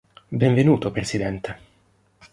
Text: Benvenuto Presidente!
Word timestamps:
Benvenuto 0.41 0.89
Presidente! 0.89 1.59